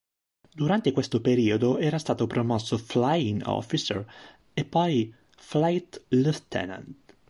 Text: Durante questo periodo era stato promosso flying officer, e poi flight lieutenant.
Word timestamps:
Durante 0.55 0.93
questo 0.93 1.21
periodo 1.21 1.77
era 1.77 1.99
stato 1.99 2.25
promosso 2.25 2.75
flying 2.79 3.43
officer, 3.45 4.03
e 4.51 4.65
poi 4.65 5.13
flight 5.37 6.05
lieutenant. 6.07 7.13